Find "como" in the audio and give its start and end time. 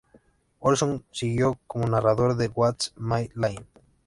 1.67-1.87